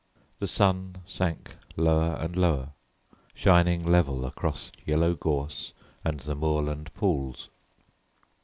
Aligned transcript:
The 0.39 0.47
sun 0.47 0.95
sank 1.05 1.57
lower 1.77 2.15
and 2.19 2.35
lower, 2.35 2.69
shining 3.35 3.85
level 3.85 4.25
across 4.25 4.71
yellow 4.83 5.13
gorse 5.13 5.73
and 6.03 6.19
the 6.21 6.33
moorland 6.33 6.91
pools. 6.95 7.49